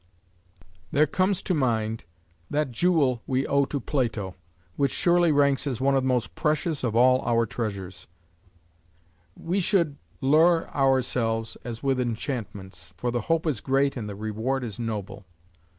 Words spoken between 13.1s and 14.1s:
the hope is great and